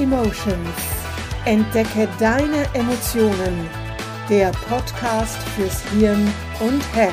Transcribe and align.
Emotions. 0.00 0.56
Entdecke 1.44 2.08
deine 2.18 2.64
Emotionen. 2.72 3.68
Der 4.30 4.50
Podcast 4.50 5.36
fürs 5.54 5.82
Hirn 5.90 6.26
und 6.58 6.82
Herz. 6.94 7.12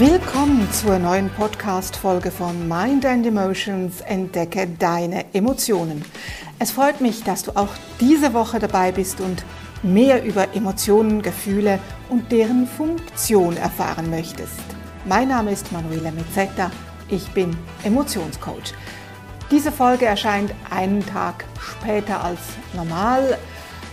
Willkommen 0.00 0.68
zur 0.72 0.98
neuen 0.98 1.30
Podcast-Folge 1.30 2.32
von 2.32 2.66
Mind 2.66 3.06
and 3.06 3.24
Emotions. 3.24 4.00
Entdecke 4.00 4.66
deine 4.66 5.32
Emotionen. 5.32 6.04
Es 6.58 6.72
freut 6.72 7.00
mich, 7.00 7.22
dass 7.22 7.44
du 7.44 7.52
auch 7.54 7.70
diese 8.00 8.34
Woche 8.34 8.58
dabei 8.58 8.90
bist 8.90 9.20
und 9.20 9.44
mehr 9.82 10.24
über 10.24 10.54
Emotionen, 10.54 11.22
Gefühle 11.22 11.78
und 12.08 12.30
deren 12.30 12.66
Funktion 12.66 13.56
erfahren 13.56 14.10
möchtest. 14.10 14.60
Mein 15.04 15.28
Name 15.28 15.52
ist 15.52 15.72
Manuela 15.72 16.10
Mezzetta, 16.10 16.70
ich 17.08 17.28
bin 17.32 17.56
Emotionscoach. 17.84 18.74
Diese 19.50 19.72
Folge 19.72 20.06
erscheint 20.06 20.52
einen 20.70 21.04
Tag 21.04 21.44
später 21.60 22.24
als 22.24 22.40
normal. 22.74 23.38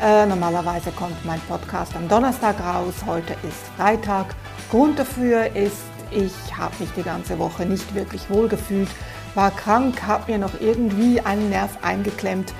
Äh, 0.02 0.26
normalerweise 0.26 0.92
kommt 0.92 1.26
mein 1.26 1.42
Podcast 1.42 1.96
am 1.96 2.08
Donnerstag 2.08 2.60
raus, 2.62 2.94
heute 3.06 3.34
ist 3.48 3.68
Freitag. 3.76 4.36
Grund 4.72 4.98
dafür 4.98 5.56
ist, 5.56 5.82
ich 6.12 6.34
habe 6.58 6.74
mich 6.80 6.90
die 6.96 7.04
ganze 7.04 7.38
Woche 7.40 7.66
nicht 7.66 7.94
wirklich 7.94 8.30
wohl 8.30 8.48
gefühlt 8.48 8.90
war 9.36 9.52
krank, 9.52 10.02
habe 10.06 10.32
mir 10.32 10.38
noch 10.38 10.60
irgendwie 10.60 11.22
einen 11.22 11.50
Nerv 11.50 11.78
eingeklemmt, 11.82 12.54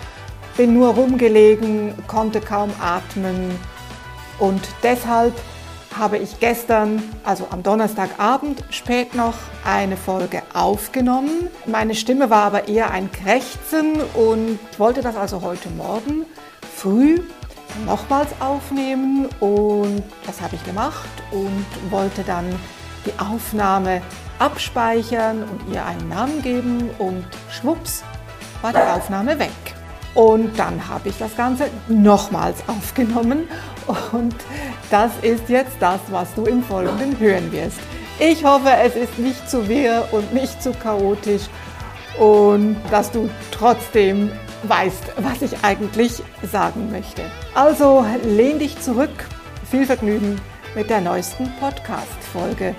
bin 0.60 0.74
nur 0.74 0.90
rumgelegen, 0.90 1.94
konnte 2.06 2.42
kaum 2.42 2.70
atmen 2.82 3.58
und 4.40 4.62
deshalb 4.84 5.34
habe 5.98 6.18
ich 6.18 6.42
gestern, 6.42 7.02
also 7.24 7.48
am 7.50 7.64
Donnerstagabend 7.64 8.66
spät 8.70 9.16
noch, 9.16 9.36
eine 9.64 9.96
Folge 9.96 10.42
aufgenommen. 10.54 11.48
Meine 11.66 11.96
Stimme 11.96 12.30
war 12.30 12.44
aber 12.44 12.68
eher 12.68 12.92
ein 12.92 13.10
Krächzen 13.10 14.02
und 14.14 14.60
wollte 14.78 15.02
das 15.02 15.16
also 15.16 15.42
heute 15.42 15.70
Morgen 15.70 16.26
früh 16.76 17.22
nochmals 17.86 18.28
aufnehmen 18.42 19.30
und 19.40 20.04
das 20.26 20.42
habe 20.42 20.56
ich 20.56 20.64
gemacht 20.66 21.08
und 21.32 21.66
wollte 21.90 22.24
dann 22.24 22.54
die 23.06 23.18
Aufnahme 23.18 24.02
abspeichern 24.40 25.44
und 25.44 25.74
ihr 25.74 25.86
einen 25.86 26.10
Namen 26.10 26.42
geben 26.42 26.90
und 26.98 27.26
schwupps 27.50 28.04
war 28.62 28.74
die 28.74 28.78
Aufnahme 28.78 29.40
weg. 29.40 29.79
Und 30.16 30.58
dann 30.58 30.88
habe 30.88 31.10
ich 31.10 31.18
das 31.18 31.36
Ganze 31.36 31.70
nochmals 31.88 32.58
aufgenommen 32.68 33.48
und 34.12 34.36
das 34.90 35.12
ist 35.22 35.50
jetzt 35.50 35.78
das, 35.80 36.00
was 36.10 36.34
du 36.34 36.46
im 36.46 36.64
Folgenden 36.64 37.18
hören 37.20 37.52
wirst. 37.52 37.80
Ich 38.20 38.44
hoffe, 38.44 38.70
es 38.84 38.96
ist 38.96 39.18
nicht 39.18 39.50
zu 39.50 39.68
wirr 39.70 40.08
und 40.12 40.34
nicht 40.34 40.62
zu 40.62 40.72
chaotisch 40.72 41.44
und 42.20 42.76
dass 42.92 43.12
du 43.12 43.30
trotzdem 43.52 44.32
weißt, 44.64 45.14
was 45.18 45.42
ich 45.42 45.64
eigentlich 45.64 46.22
sagen 46.52 46.92
möchte. 46.92 47.22
Also 47.56 48.06
lehn 48.24 48.60
dich 48.60 48.80
zurück. 48.82 49.26
Viel 49.70 49.86
Vergnügen 49.86 50.42
mit 50.76 50.90
der 50.90 51.02
neuesten 51.02 51.52
Podcast-Folge. 51.60 52.76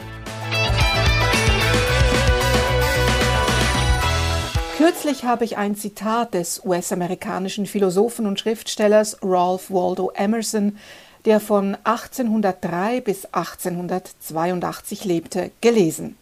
Kürzlich 4.80 5.24
habe 5.24 5.44
ich 5.44 5.58
ein 5.58 5.76
Zitat 5.76 6.32
des 6.32 6.64
US-amerikanischen 6.64 7.66
Philosophen 7.66 8.24
und 8.24 8.40
Schriftstellers 8.40 9.18
Ralph 9.20 9.70
Waldo 9.70 10.10
Emerson, 10.14 10.78
der 11.26 11.38
von 11.38 11.76
1803 11.84 13.02
bis 13.02 13.26
1882 13.26 15.04
lebte, 15.04 15.50
gelesen. 15.60 16.16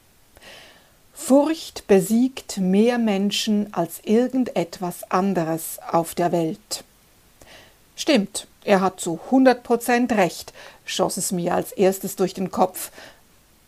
Furcht 1.15 1.87
besiegt 1.87 2.59
mehr 2.59 2.99
Menschen 2.99 3.73
als 3.73 4.01
irgendetwas 4.03 5.09
anderes 5.09 5.79
auf 5.93 6.17
der 6.17 6.33
Welt. 6.33 6.83
Stimmt, 7.95 8.49
er 8.65 8.81
hat 8.81 8.99
zu 8.99 9.21
100 9.27 9.63
Prozent 9.63 10.11
recht, 10.11 10.53
schoss 10.85 11.17
es 11.17 11.31
mir 11.31 11.55
als 11.55 11.71
erstes 11.71 12.17
durch 12.17 12.35
den 12.35 12.51
Kopf. 12.51 12.91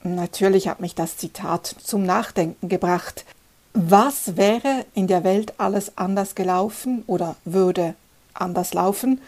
Natürlich 0.03 0.67
hat 0.67 0.81
mich 0.81 0.97
das 0.97 1.17
Zitat 1.17 1.77
zum 1.81 2.03
Nachdenken 2.03 2.69
gebracht. 2.69 3.25
Was 3.72 4.36
wäre 4.36 4.84
in 4.94 5.06
der 5.06 5.22
Welt 5.22 5.54
alles 5.58 5.97
anders 5.97 6.34
gelaufen 6.34 7.04
oder 7.06 7.36
würde 7.44 7.94
anders 8.34 8.75
laufen, 8.75 9.20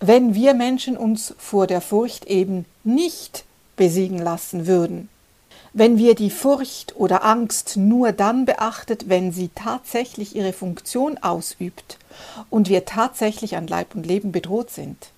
wenn 0.00 0.34
wir 0.34 0.54
Menschen 0.54 0.96
uns 0.96 1.34
vor 1.36 1.66
der 1.66 1.82
Furcht 1.82 2.24
eben 2.24 2.64
nicht 2.84 3.44
besiegen 3.76 4.18
lassen 4.18 4.66
würden? 4.66 5.10
Wenn 5.74 5.98
wir 5.98 6.14
die 6.14 6.30
Furcht 6.30 6.96
oder 6.96 7.22
Angst 7.22 7.76
nur 7.76 8.12
dann 8.12 8.46
beachtet, 8.46 9.10
wenn 9.10 9.30
sie 9.30 9.50
tatsächlich 9.54 10.36
ihre 10.36 10.54
Funktion 10.54 11.18
ausübt 11.18 11.98
und 12.48 12.70
wir 12.70 12.86
tatsächlich 12.86 13.56
an 13.56 13.66
Leib 13.66 13.94
und 13.94 14.06
Leben 14.06 14.32
bedroht 14.32 14.70
sind? 14.70 15.10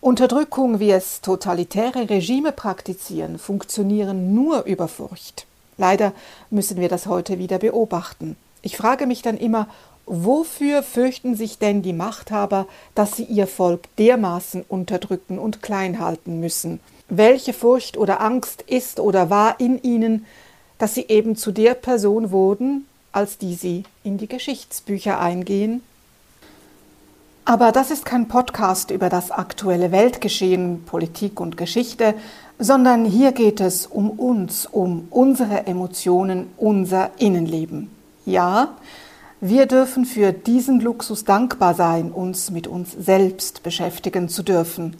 Unterdrückung, 0.00 0.80
wie 0.80 0.90
es 0.90 1.20
totalitäre 1.20 2.08
Regime 2.08 2.52
praktizieren, 2.52 3.38
funktionieren 3.38 4.34
nur 4.34 4.64
über 4.64 4.88
Furcht. 4.88 5.46
Leider 5.76 6.12
müssen 6.50 6.80
wir 6.80 6.88
das 6.88 7.06
heute 7.06 7.38
wieder 7.38 7.58
beobachten. 7.58 8.36
Ich 8.62 8.76
frage 8.76 9.06
mich 9.06 9.22
dann 9.22 9.36
immer, 9.36 9.68
wofür 10.06 10.82
fürchten 10.82 11.34
sich 11.34 11.58
denn 11.58 11.82
die 11.82 11.92
Machthaber, 11.92 12.66
dass 12.94 13.16
sie 13.16 13.24
ihr 13.24 13.46
Volk 13.46 13.94
dermaßen 13.96 14.64
unterdrücken 14.68 15.38
und 15.38 15.62
klein 15.62 16.00
halten 16.00 16.40
müssen? 16.40 16.80
Welche 17.08 17.52
Furcht 17.52 17.96
oder 17.96 18.20
Angst 18.20 18.62
ist 18.62 19.00
oder 19.00 19.30
war 19.30 19.60
in 19.60 19.82
ihnen, 19.82 20.26
dass 20.78 20.94
sie 20.94 21.06
eben 21.08 21.36
zu 21.36 21.52
der 21.52 21.74
Person 21.74 22.30
wurden, 22.30 22.86
als 23.12 23.38
die 23.38 23.54
sie 23.54 23.84
in 24.02 24.18
die 24.18 24.28
Geschichtsbücher 24.28 25.20
eingehen? 25.20 25.82
Aber 27.46 27.72
das 27.72 27.90
ist 27.90 28.06
kein 28.06 28.26
Podcast 28.26 28.90
über 28.90 29.10
das 29.10 29.30
aktuelle 29.30 29.92
Weltgeschehen, 29.92 30.82
Politik 30.84 31.40
und 31.40 31.58
Geschichte, 31.58 32.14
sondern 32.58 33.04
hier 33.04 33.32
geht 33.32 33.60
es 33.60 33.86
um 33.86 34.10
uns, 34.10 34.66
um 34.66 35.08
unsere 35.10 35.66
Emotionen, 35.66 36.50
unser 36.56 37.10
Innenleben. 37.18 37.90
Ja, 38.24 38.68
wir 39.40 39.66
dürfen 39.66 40.04
für 40.04 40.32
diesen 40.32 40.80
Luxus 40.80 41.24
dankbar 41.24 41.74
sein, 41.74 42.10
uns 42.10 42.50
mit 42.50 42.66
uns 42.66 42.92
selbst 42.92 43.62
beschäftigen 43.62 44.28
zu 44.28 44.42
dürfen. 44.42 44.96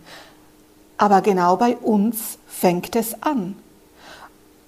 Aber 0.98 1.22
genau 1.22 1.56
bei 1.56 1.76
uns 1.76 2.38
fängt 2.46 2.96
es 2.96 3.22
an. 3.22 3.56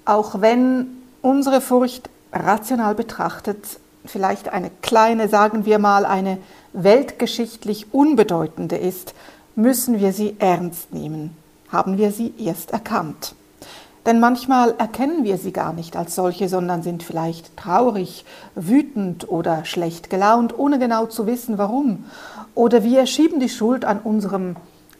Auch 0.05 0.41
wenn 0.41 0.87
unsere 1.21 1.61
Furcht 1.61 2.09
rational 2.33 2.95
betrachtet 2.95 3.59
vielleicht 4.05 4.49
eine 4.49 4.71
kleine, 4.83 5.29
sagen 5.29 5.67
wir 5.67 5.79
mal, 5.79 6.07
eine 6.07 6.39
weltgeschichtlich 6.73 7.93
unbedeutende 7.93 8.77
ist, 8.77 9.15
müssen 9.57 9.99
wir 9.99 10.13
sie 10.13 10.37
ernst 10.39 10.95
nehmen 10.95 11.37
haben 11.69 11.99
wir 11.99 12.13
sie 12.13 12.35
erst 12.39 12.71
erkannt. 12.71 13.35
Denn 14.07 14.21
manchmal 14.21 14.75
erkennen 14.79 15.25
wir 15.25 15.37
sie 15.37 15.53
gar 15.53 15.73
nicht 15.73 15.97
als 15.97 16.15
solche, 16.15 16.49
sondern 16.49 16.85
sind 16.85 17.03
vielleicht 17.03 17.57
traurig, 17.57 18.25
wütend 18.55 19.29
oder 19.29 19.65
schlecht 19.65 20.11
gelaunt, 20.11 20.57
ohne 20.57 20.79
genau 20.79 21.07
zu 21.07 21.27
wissen 21.27 21.59
warum. 21.59 22.05
Oder 22.55 22.85
wir 22.85 23.07
schieben 23.07 23.41
die 23.41 23.49
Schuld 23.49 23.85
an 23.85 23.99
unserem 23.99 24.55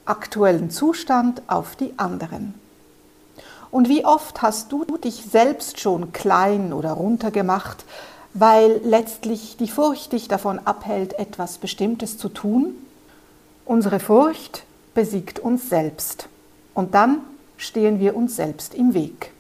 aktuellen 0.07 0.71
Zustand 0.71 1.43
auf 1.47 1.77
die 1.77 1.95
anderen. 1.99 2.55
Und 3.71 3.89
wie 3.89 4.05
oft 4.05 4.43
hast 4.43 4.73
du 4.73 4.85
dich 4.97 5.25
selbst 5.31 5.79
schon 5.81 6.13
klein 6.13 6.73
oder 6.73 6.93
runtergemacht, 6.93 7.85
weil 8.35 8.81
letztlich 8.85 9.57
die 9.57 9.69
Furcht 9.69 10.13
dich 10.13 10.27
davon 10.27 10.59
abhält, 10.65 11.19
etwas 11.19 11.59
Bestimmtes 11.59 12.19
zu 12.19 12.29
tun? 12.29 12.75
Unsere 13.65 14.01
Furcht 14.01 14.65
besiegt 14.95 15.39
uns 15.39 15.69
selbst. 15.69 16.29
Und 16.77 16.95
dann 16.95 17.23
stehen 17.57 18.01
wir 18.01 18.15
uns 18.15 18.37
selbst 18.37 18.75
im 18.75 18.93
Weg. 18.93 19.33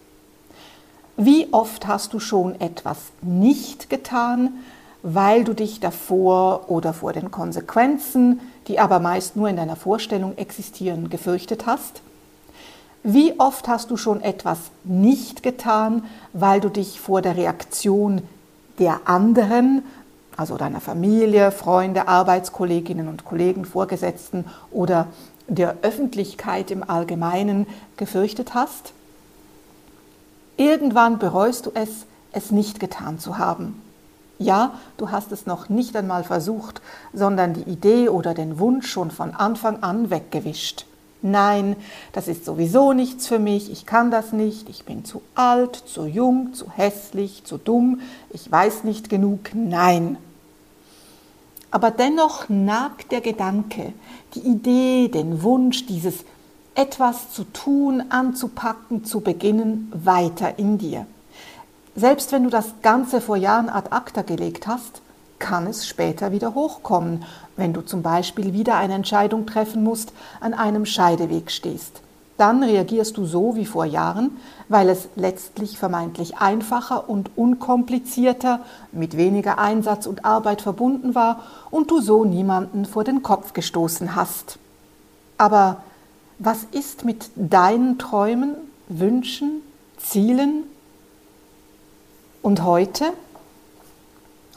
Wie 1.18 1.48
oft 1.52 1.86
hast 1.86 2.14
du 2.14 2.18
schon 2.18 2.58
etwas 2.62 2.96
nicht 3.20 3.90
getan, 3.90 4.54
weil 5.02 5.44
du 5.44 5.52
dich 5.52 5.78
davor 5.78 6.70
oder 6.70 6.94
vor 6.94 7.12
den 7.12 7.30
Konsequenzen, 7.30 8.40
die 8.68 8.80
aber 8.80 9.00
meist 9.00 9.36
nur 9.36 9.50
in 9.50 9.56
deiner 9.56 9.76
Vorstellung 9.76 10.36
existieren, 10.38 11.10
gefürchtet 11.10 11.66
hast? 11.66 12.00
Wie 13.02 13.38
oft 13.38 13.68
hast 13.68 13.90
du 13.90 13.98
schon 13.98 14.22
etwas 14.22 14.58
nicht 14.82 15.42
getan, 15.42 16.04
weil 16.32 16.60
du 16.60 16.70
dich 16.70 17.00
vor 17.00 17.20
der 17.20 17.36
Reaktion 17.36 18.22
der 18.78 19.00
anderen, 19.04 19.82
also 20.38 20.56
deiner 20.56 20.80
Familie, 20.80 21.52
Freunde, 21.52 22.08
Arbeitskolleginnen 22.08 23.08
und 23.08 23.26
Kollegen, 23.26 23.66
Vorgesetzten 23.66 24.46
oder 24.70 25.08
der 25.48 25.76
Öffentlichkeit 25.82 26.70
im 26.70 26.88
Allgemeinen 26.88 27.66
gefürchtet 27.96 28.54
hast? 28.54 28.92
Irgendwann 30.56 31.18
bereust 31.18 31.66
du 31.66 31.70
es, 31.74 32.06
es 32.32 32.50
nicht 32.50 32.80
getan 32.80 33.18
zu 33.18 33.38
haben. 33.38 33.82
Ja, 34.38 34.74
du 34.98 35.10
hast 35.10 35.32
es 35.32 35.46
noch 35.46 35.68
nicht 35.68 35.96
einmal 35.96 36.24
versucht, 36.24 36.82
sondern 37.14 37.54
die 37.54 37.62
Idee 37.62 38.08
oder 38.08 38.34
den 38.34 38.58
Wunsch 38.58 38.90
schon 38.90 39.10
von 39.10 39.34
Anfang 39.34 39.82
an 39.82 40.10
weggewischt. 40.10 40.86
Nein, 41.22 41.76
das 42.12 42.28
ist 42.28 42.44
sowieso 42.44 42.92
nichts 42.92 43.26
für 43.26 43.38
mich, 43.38 43.72
ich 43.72 43.86
kann 43.86 44.10
das 44.10 44.32
nicht, 44.32 44.68
ich 44.68 44.84
bin 44.84 45.04
zu 45.04 45.22
alt, 45.34 45.74
zu 45.74 46.04
jung, 46.04 46.52
zu 46.52 46.70
hässlich, 46.70 47.44
zu 47.44 47.56
dumm, 47.56 48.00
ich 48.30 48.50
weiß 48.50 48.84
nicht 48.84 49.08
genug, 49.08 49.50
nein. 49.54 50.18
Aber 51.70 51.90
dennoch 51.90 52.48
nagt 52.48 53.12
der 53.12 53.20
Gedanke, 53.20 53.92
die 54.34 54.40
Idee, 54.40 55.08
den 55.08 55.42
Wunsch, 55.42 55.86
dieses 55.86 56.24
etwas 56.74 57.32
zu 57.32 57.44
tun, 57.44 58.04
anzupacken, 58.10 59.04
zu 59.04 59.20
beginnen, 59.20 59.90
weiter 59.94 60.58
in 60.58 60.78
dir. 60.78 61.06
Selbst 61.94 62.32
wenn 62.32 62.44
du 62.44 62.50
das 62.50 62.74
Ganze 62.82 63.20
vor 63.20 63.36
Jahren 63.36 63.70
ad 63.70 63.88
acta 63.90 64.22
gelegt 64.22 64.66
hast, 64.66 65.00
kann 65.38 65.66
es 65.66 65.86
später 65.86 66.32
wieder 66.32 66.54
hochkommen, 66.54 67.24
wenn 67.56 67.72
du 67.72 67.80
zum 67.80 68.02
Beispiel 68.02 68.52
wieder 68.52 68.76
eine 68.76 68.94
Entscheidung 68.94 69.46
treffen 69.46 69.82
musst, 69.82 70.12
an 70.40 70.54
einem 70.54 70.86
Scheideweg 70.86 71.50
stehst. 71.50 72.02
Dann 72.36 72.62
reagierst 72.62 73.16
du 73.16 73.24
so 73.24 73.56
wie 73.56 73.64
vor 73.64 73.84
Jahren, 73.84 74.36
weil 74.68 74.88
es 74.88 75.08
letztlich 75.16 75.78
vermeintlich 75.78 76.36
einfacher 76.38 77.08
und 77.08 77.30
unkomplizierter, 77.36 78.60
mit 78.92 79.16
weniger 79.16 79.58
Einsatz 79.58 80.06
und 80.06 80.24
Arbeit 80.24 80.60
verbunden 80.60 81.14
war 81.14 81.40
und 81.70 81.90
du 81.90 82.00
so 82.00 82.24
niemanden 82.24 82.84
vor 82.84 83.04
den 83.04 83.22
Kopf 83.22 83.52
gestoßen 83.52 84.14
hast. 84.14 84.58
Aber 85.38 85.82
was 86.38 86.64
ist 86.72 87.04
mit 87.04 87.30
deinen 87.34 87.98
Träumen, 87.98 88.54
Wünschen, 88.88 89.62
Zielen, 89.98 90.64
und 92.42 92.62
heute? 92.62 93.12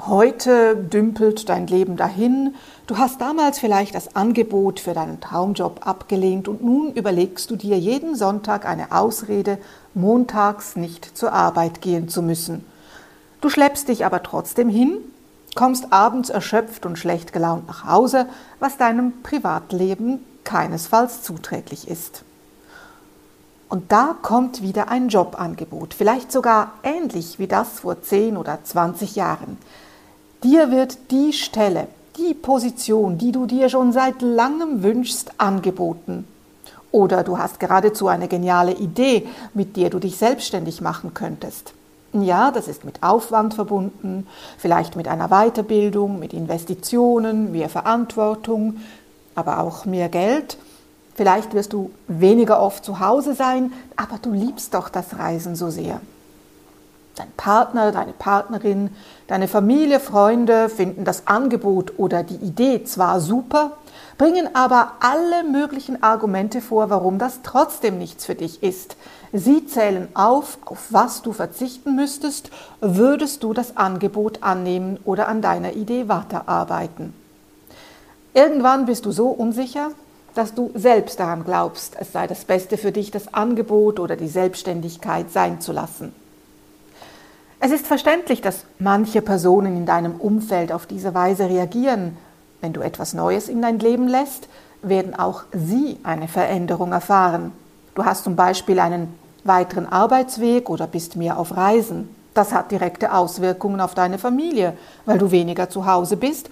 Heute 0.08 0.78
dümpelt 0.78 1.50
dein 1.50 1.68
Leben 1.68 1.98
dahin. 1.98 2.56
Du 2.88 2.98
hast 2.98 3.20
damals 3.20 3.60
vielleicht 3.60 3.96
das 3.96 4.16
Angebot 4.16 4.80
für 4.80 4.94
deinen 4.94 5.20
Traumjob 5.20 5.86
abgelehnt 5.86 6.48
und 6.48 6.64
nun 6.64 6.94
überlegst 6.94 7.52
du 7.52 7.58
dir 7.58 7.78
jeden 7.78 8.16
Sonntag 8.16 8.66
eine 8.66 8.94
Ausrede, 8.94 9.58
montags 9.94 10.78
nicht 10.78 11.18
zur 11.18 11.34
Arbeit 11.34 11.82
gehen 11.82 12.08
zu 12.08 12.22
müssen. 12.22 12.64
Du 13.42 13.50
schleppst 13.50 13.90
dich 13.90 14.06
aber 14.06 14.24
trotzdem 14.24 14.70
hin, 14.70 15.00
kommst 15.54 15.92
abends 15.92 16.30
erschöpft 16.30 16.86
und 16.86 16.98
schlecht 16.98 17.34
gelaunt 17.34 17.68
nach 17.68 17.84
Hause, 17.84 18.28
was 18.60 18.78
deinem 18.78 19.22
Privatleben 19.22 20.24
keinesfalls 20.46 21.24
zuträglich 21.24 21.90
ist. 21.90 22.24
Und 23.68 23.92
da 23.92 24.16
kommt 24.22 24.62
wieder 24.62 24.88
ein 24.88 25.10
Jobangebot, 25.10 25.94
vielleicht 25.94 26.32
sogar 26.32 26.72
ähnlich 26.84 27.38
wie 27.38 27.48
das 27.48 27.82
vor 27.82 28.02
10 28.02 28.38
oder 28.38 28.60
20 28.64 29.18
Jahren. 29.18 29.58
Dir 30.44 30.72
wird 30.72 31.12
die 31.12 31.34
Stelle, 31.34 31.88
die 32.18 32.34
Position, 32.34 33.18
die 33.18 33.32
du 33.32 33.46
dir 33.46 33.70
schon 33.70 33.92
seit 33.92 34.22
langem 34.22 34.84
wünschst, 34.84 35.32
angeboten. 35.38 36.28
Oder 36.92 37.24
du 37.24 37.38
hast 37.38 37.60
geradezu 37.60 38.08
eine 38.08 38.28
geniale 38.28 38.74
Idee, 38.74 39.28
mit 39.54 39.78
der 39.78 39.90
du 39.90 40.00
dich 40.00 40.18
selbstständig 40.18 40.82
machen 40.82 41.14
könntest. 41.14 41.74
Ja, 42.14 42.50
das 42.50 42.68
ist 42.68 42.86
mit 42.86 43.04
Aufwand 43.04 43.54
verbunden, 43.54 44.26
vielleicht 44.58 44.96
mit 44.96 45.08
einer 45.08 45.28
Weiterbildung, 45.28 46.18
mit 46.18 46.34
Investitionen, 46.34 47.52
mehr 47.52 47.70
Verantwortung, 47.70 48.78
aber 49.36 49.60
auch 49.60 49.86
mehr 49.86 50.10
Geld– 50.10 50.58
Vielleicht 51.20 51.54
wirst 51.54 51.74
du 51.74 51.92
weniger 52.08 52.62
oft 52.62 52.86
zu 52.86 53.02
Hause 53.02 53.34
sein, 53.34 53.74
aber 53.98 54.20
du 54.22 54.32
liebst 54.32 54.74
doch 54.74 54.88
das 54.88 55.20
Reisen 55.20 55.58
so 55.58 55.70
sehr. 55.70 56.00
Dein 57.20 57.32
Partner, 57.36 57.92
deine 57.92 58.14
Partnerin, 58.14 58.92
deine 59.28 59.50
Familie, 59.50 60.00
Freunde 60.00 60.70
finden 60.70 61.04
das 61.04 61.28
Angebot 61.28 62.00
oder 62.00 62.24
die 62.24 62.38
Idee 62.38 62.86
zwar 62.86 63.20
super, 63.20 63.74
bringen 64.18 64.56
aber 64.56 64.94
alle 65.02 65.44
möglichen 65.44 66.02
Argumente 66.02 66.62
vor, 66.62 66.90
warum 66.90 67.20
das 67.20 67.42
trotzdem 67.44 67.98
nichts 67.98 68.24
für 68.24 68.36
dich 68.36 68.64
ist. 68.64 68.96
Sie 69.34 69.66
zählen 69.66 70.08
auf, 70.14 70.60
auf 70.64 70.94
was 70.94 71.22
du 71.22 71.34
verzichten 71.34 71.94
müsstest, 71.94 72.52
würdest 72.80 73.44
du 73.44 73.52
das 73.52 73.76
Angebot 73.76 74.42
annehmen 74.42 74.98
oder 75.04 75.28
an 75.28 75.42
deiner 75.42 75.74
Idee 75.74 76.08
weiterarbeiten. 76.08 77.14
Irgendwann 78.34 78.86
bist 78.86 79.06
du 79.06 79.12
so 79.12 79.28
unsicher, 79.28 79.90
dass 80.36 80.54
du 80.54 80.72
selbst 80.74 81.20
daran 81.20 81.44
glaubst, 81.44 81.98
es 82.00 82.14
sei 82.14 82.28
das 82.28 82.46
Beste 82.46 82.78
für 82.78 82.94
dich, 82.94 83.12
das 83.12 83.34
Angebot 83.34 84.00
oder 84.00 84.16
die 84.16 84.30
Selbstständigkeit 84.30 85.30
sein 85.32 85.60
zu 85.60 85.74
lassen. 85.74 86.14
Es 87.62 87.72
ist 87.72 87.88
verständlich, 87.88 88.42
dass 88.42 88.64
manche 88.80 89.22
Personen 89.22 89.76
in 89.76 89.86
deinem 89.86 90.16
Umfeld 90.16 90.72
auf 90.72 90.86
diese 90.86 91.14
Weise 91.14 91.50
reagieren. 91.50 92.18
Wenn 92.62 92.72
du 92.72 92.80
etwas 92.80 93.14
Neues 93.14 93.50
in 93.50 93.62
dein 93.62 93.80
Leben 93.80 94.08
lässt, 94.08 94.48
werden 94.82 95.14
auch 95.14 95.44
sie 95.52 95.98
eine 96.04 96.30
Veränderung 96.30 96.94
erfahren. 96.94 97.52
Du 97.96 98.06
hast 98.06 98.24
zum 98.24 98.38
Beispiel 98.38 98.80
einen 98.80 99.14
weiteren 99.44 99.88
Arbeitsweg 99.88 100.70
oder 100.70 100.88
bist 100.88 101.18
mehr 101.18 101.38
auf 101.38 101.58
Reisen. 101.58 102.16
Das 102.34 102.54
hat 102.54 102.72
direkte 102.72 103.14
Auswirkungen 103.14 103.82
auf 103.82 103.94
deine 103.94 104.20
Familie, 104.20 104.78
weil 105.06 105.18
du 105.18 105.32
weniger 105.32 105.70
zu 105.70 105.86
Hause 105.86 106.16
bist 106.16 106.50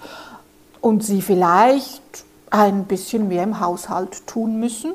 und 0.82 1.02
sie 1.02 1.22
vielleicht 1.22 2.02
ein 2.50 2.84
bisschen 2.84 3.28
mehr 3.28 3.44
im 3.44 3.60
Haushalt 3.60 4.26
tun 4.26 4.60
müssen. 4.60 4.92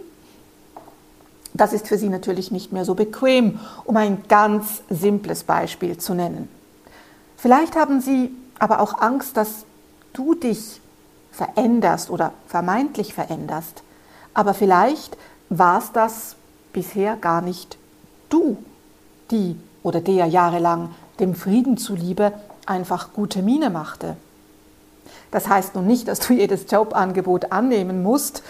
Das 1.54 1.74
ist 1.74 1.88
für 1.88 1.98
sie 1.98 2.10
natürlich 2.10 2.52
nicht 2.52 2.72
mehr 2.72 2.86
so 2.86 2.96
bequem, 2.96 3.60
um 3.86 3.96
ein 3.98 4.24
ganz 4.28 4.82
simples 4.90 5.44
Beispiel 5.44 5.98
zu 5.98 6.14
nennen. 6.14 6.50
Vielleicht 7.38 7.76
haben 7.76 8.02
sie 8.02 8.32
aber 8.60 8.80
auch 8.80 9.00
Angst, 9.00 9.38
dass 9.38 9.66
du 10.14 10.34
dich 10.34 10.82
veränderst 11.32 12.10
oder 12.10 12.34
vermeintlich 12.48 13.14
veränderst. 13.14 13.84
Aber 14.34 14.54
vielleicht 14.54 15.18
war 15.50 15.80
es 15.80 15.92
das 15.92 16.36
bisher 16.72 17.16
gar 17.18 17.42
nicht 17.42 17.78
du, 18.30 18.58
die 19.30 19.56
oder 19.84 20.02
der 20.02 20.26
jahrelang 20.26 20.90
dem 21.20 21.36
Frieden 21.36 21.78
zuliebe 21.78 22.34
einfach 22.66 23.14
gute 23.14 23.42
Miene 23.42 23.70
machte. 23.70 24.16
Das 25.32 25.48
heißt 25.48 25.76
nun 25.76 25.88
nicht, 25.88 26.08
dass 26.08 26.20
du 26.20 26.34
jedes 26.34 26.70
Jobangebot 26.72 27.52
annehmen 27.52 28.04
musst, 28.04 28.44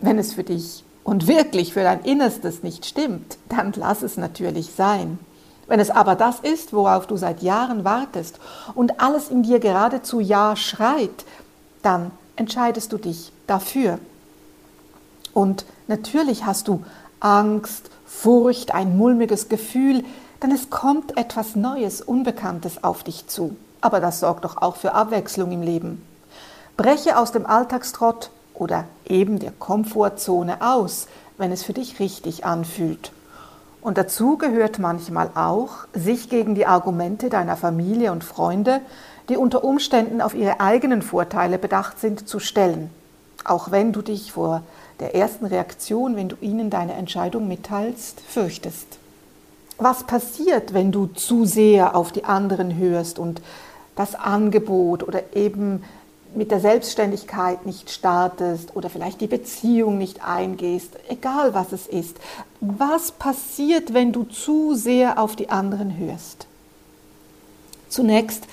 wenn 0.00 0.18
es 0.18 0.34
für 0.34 0.44
dich 0.44 0.84
und 1.04 1.26
wirklich 1.26 1.72
für 1.72 1.82
dein 1.82 2.02
Innerstes 2.02 2.62
nicht 2.62 2.86
stimmt, 2.86 3.38
dann 3.48 3.72
lass 3.76 4.02
es 4.02 4.16
natürlich 4.16 4.72
sein. 4.72 5.18
Wenn 5.66 5.80
es 5.80 5.90
aber 5.90 6.16
das 6.16 6.40
ist, 6.40 6.72
worauf 6.72 7.06
du 7.06 7.16
seit 7.16 7.42
Jahren 7.42 7.84
wartest 7.84 8.40
und 8.74 9.00
alles 9.00 9.28
in 9.28 9.42
dir 9.42 9.60
geradezu 9.60 10.18
Ja 10.18 10.56
schreit, 10.56 11.24
dann 11.82 12.10
entscheidest 12.36 12.92
du 12.92 12.98
dich 12.98 13.32
dafür. 13.46 13.98
Und 15.32 15.64
natürlich 15.86 16.44
hast 16.44 16.68
du 16.68 16.84
Angst, 17.20 17.90
Furcht, 18.04 18.74
ein 18.74 18.98
mulmiges 18.98 19.48
Gefühl, 19.48 20.04
denn 20.42 20.50
es 20.50 20.70
kommt 20.70 21.16
etwas 21.16 21.54
Neues, 21.54 22.00
Unbekanntes 22.00 22.82
auf 22.82 23.04
dich 23.04 23.28
zu. 23.28 23.56
Aber 23.80 24.00
das 24.00 24.20
sorgt 24.20 24.44
doch 24.44 24.56
auch 24.60 24.76
für 24.76 24.94
Abwechslung 24.94 25.52
im 25.52 25.62
Leben. 25.62 26.04
Breche 26.76 27.18
aus 27.18 27.30
dem 27.30 27.46
Alltagstrott 27.46 28.30
oder 28.60 28.84
eben 29.08 29.38
der 29.38 29.52
Komfortzone 29.52 30.58
aus, 30.60 31.08
wenn 31.38 31.50
es 31.50 31.62
für 31.62 31.72
dich 31.72 31.98
richtig 31.98 32.44
anfühlt. 32.44 33.10
Und 33.80 33.96
dazu 33.96 34.36
gehört 34.36 34.78
manchmal 34.78 35.30
auch, 35.34 35.86
sich 35.94 36.28
gegen 36.28 36.54
die 36.54 36.66
Argumente 36.66 37.30
deiner 37.30 37.56
Familie 37.56 38.12
und 38.12 38.22
Freunde, 38.22 38.82
die 39.30 39.38
unter 39.38 39.64
Umständen 39.64 40.20
auf 40.20 40.34
ihre 40.34 40.60
eigenen 40.60 41.00
Vorteile 41.00 41.56
bedacht 41.56 41.98
sind, 41.98 42.28
zu 42.28 42.38
stellen. 42.38 42.90
Auch 43.44 43.70
wenn 43.70 43.94
du 43.94 44.02
dich 44.02 44.32
vor 44.32 44.62
der 45.00 45.14
ersten 45.14 45.46
Reaktion, 45.46 46.14
wenn 46.14 46.28
du 46.28 46.36
ihnen 46.42 46.68
deine 46.68 46.92
Entscheidung 46.92 47.48
mitteilst, 47.48 48.20
fürchtest. 48.20 48.98
Was 49.78 50.04
passiert, 50.04 50.74
wenn 50.74 50.92
du 50.92 51.06
zu 51.06 51.46
sehr 51.46 51.96
auf 51.96 52.12
die 52.12 52.24
anderen 52.24 52.76
hörst 52.76 53.18
und 53.18 53.40
das 53.96 54.14
Angebot 54.14 55.02
oder 55.02 55.34
eben 55.34 55.82
mit 56.34 56.50
der 56.50 56.60
Selbstständigkeit 56.60 57.66
nicht 57.66 57.90
startest 57.90 58.76
oder 58.76 58.90
vielleicht 58.90 59.20
die 59.20 59.26
Beziehung 59.26 59.98
nicht 59.98 60.24
eingehst, 60.24 60.92
egal 61.08 61.54
was 61.54 61.72
es 61.72 61.86
ist. 61.86 62.16
Was 62.60 63.12
passiert, 63.12 63.94
wenn 63.94 64.12
du 64.12 64.24
zu 64.24 64.74
sehr 64.74 65.18
auf 65.18 65.36
die 65.36 65.50
anderen 65.50 65.96
hörst? 65.96 66.46
Zunächst 67.88 68.44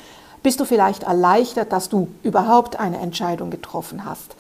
bist 0.44 0.60
du 0.60 0.66
vielleicht 0.66 1.04
erleichtert, 1.04 1.72
dass 1.72 1.90
du 1.90 2.08
überhaupt 2.24 2.80
eine 2.80 2.98
Entscheidung 3.00 3.50
getroffen 3.50 4.06
hast, 4.06 4.36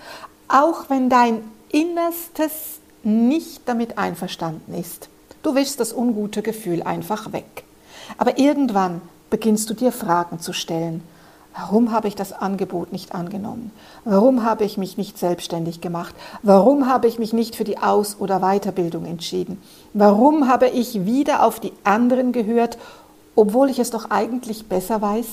auch 0.47 0.89
wenn 0.89 1.09
dein 1.09 1.41
Innerstes 1.69 2.79
nicht 3.03 3.61
damit 3.65 3.97
einverstanden 3.97 4.73
ist. 4.73 5.09
Du 5.43 5.55
wischst 5.55 5.79
das 5.79 5.93
ungute 5.93 6.41
Gefühl 6.41 6.81
einfach 6.83 7.31
weg. 7.31 7.63
Aber 8.17 8.39
irgendwann 8.39 9.01
beginnst 9.29 9.69
du 9.69 9.73
dir 9.73 9.91
Fragen 9.91 10.39
zu 10.39 10.53
stellen 10.53 11.03
Warum 11.59 11.91
habe 11.91 12.07
ich 12.07 12.15
das 12.15 12.33
Angebot 12.33 12.91
nicht 12.91 13.15
angenommen? 13.15 13.71
Warum 14.05 14.43
habe 14.43 14.63
ich 14.63 14.77
mich 14.77 14.95
nicht 14.95 15.17
selbstständig 15.17 15.81
gemacht? 15.81 16.13
Warum 16.43 16.87
habe 16.87 17.07
ich 17.07 17.17
mich 17.17 17.33
nicht 17.33 17.55
für 17.55 17.63
die 17.63 17.79
Aus- 17.79 18.17
oder 18.19 18.41
Weiterbildung 18.41 19.05
entschieden? 19.05 19.59
Warum 19.93 20.47
habe 20.47 20.67
ich 20.67 21.05
wieder 21.05 21.43
auf 21.43 21.59
die 21.59 21.73
anderen 21.83 22.31
gehört, 22.31 22.77
obwohl 23.35 23.71
ich 23.71 23.79
es 23.79 23.89
doch 23.89 24.11
eigentlich 24.11 24.69
besser 24.69 25.01
weiß? 25.01 25.25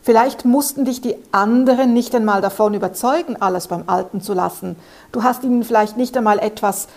Vielleicht 0.00 0.46
mussten 0.46 0.86
dich 0.86 1.02
die 1.02 1.16
anderen 1.32 1.92
nicht 1.92 2.14
einmal 2.14 2.40
davon 2.40 2.72
überzeugen, 2.72 3.36
alles 3.40 3.68
beim 3.68 3.84
Alten 3.88 4.22
zu 4.22 4.32
lassen. 4.32 4.76
Du 5.12 5.22
hast 5.22 5.44
ihnen 5.44 5.64
vielleicht 5.64 5.98
nicht 5.98 6.16
einmal 6.16 6.38
etwas 6.38 6.88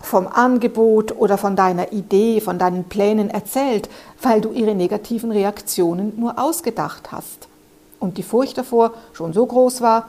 vom 0.00 0.26
Angebot 0.26 1.16
oder 1.16 1.38
von 1.38 1.56
deiner 1.56 1.92
Idee, 1.92 2.40
von 2.40 2.58
deinen 2.58 2.84
Plänen 2.84 3.30
erzählt, 3.30 3.88
weil 4.22 4.40
du 4.40 4.52
ihre 4.52 4.74
negativen 4.74 5.32
Reaktionen 5.32 6.12
nur 6.18 6.38
ausgedacht 6.38 7.12
hast. 7.12 7.48
Und 7.98 8.16
die 8.16 8.22
Furcht 8.22 8.58
davor 8.58 8.92
schon 9.12 9.32
so 9.32 9.44
groß 9.44 9.80
war, 9.80 10.08